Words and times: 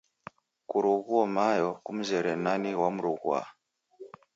Kuroghuo 0.69 1.23
Mayo. 1.35 1.71
Kumzeraa 1.85 2.39
nani 2.45 2.69
wamroghua? 2.81 3.41